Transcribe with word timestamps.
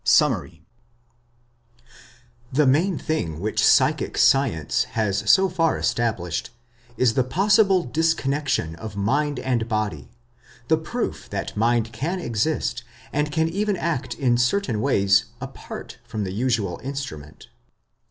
Psychic 0.03 0.33
Science 0.33 0.57
598 2.55 2.55
8 2.55 2.57
Summary 2.57 2.57
The 2.57 2.65
main 2.65 2.97
thing 2.97 3.39
which 3.39 3.63
psychic 3.63 4.17
science 4.17 4.83
has 4.97 5.29
so 5.29 5.47
far 5.47 5.77
established 5.77 6.49
is 6.97 7.13
the 7.13 7.23
possible 7.23 7.83
disconnection 7.83 8.75
of 8.77 8.95
mind 8.95 9.37
and 9.37 9.67
body, 9.69 10.09
the 10.69 10.77
proof 10.77 11.29
that 11.29 11.55
mind 11.55 11.93
can 11.93 12.19
exist, 12.19 12.83
and 13.13 13.31
can 13.31 13.47
even 13.47 13.77
act 13.77 14.15
in 14.15 14.39
certain 14.39 14.81
ways, 14.81 15.25
apart 15.39 15.99
from 16.07 16.23
the 16.23 16.33
usual 16.33 16.79
instrument. 16.83 17.49